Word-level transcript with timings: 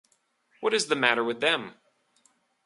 What 0.61 0.73
is 0.73 0.87
the 0.87 0.95
matter 0.95 1.23
with 1.23 1.41
them? 1.41 1.75